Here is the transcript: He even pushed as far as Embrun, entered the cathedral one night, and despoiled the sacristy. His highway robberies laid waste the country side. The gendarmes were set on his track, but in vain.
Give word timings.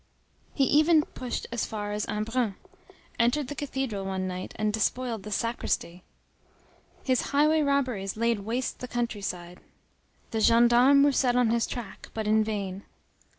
He 0.55 0.63
even 0.63 1.03
pushed 1.03 1.45
as 1.51 1.67
far 1.67 1.91
as 1.91 2.07
Embrun, 2.07 2.55
entered 3.19 3.49
the 3.49 3.53
cathedral 3.53 4.03
one 4.03 4.27
night, 4.27 4.51
and 4.55 4.73
despoiled 4.73 5.21
the 5.21 5.29
sacristy. 5.31 6.03
His 7.03 7.29
highway 7.29 7.61
robberies 7.61 8.17
laid 8.17 8.39
waste 8.39 8.79
the 8.79 8.87
country 8.87 9.21
side. 9.21 9.59
The 10.31 10.39
gendarmes 10.41 11.05
were 11.05 11.11
set 11.11 11.35
on 11.35 11.51
his 11.51 11.67
track, 11.67 12.09
but 12.15 12.25
in 12.25 12.43
vain. 12.43 12.81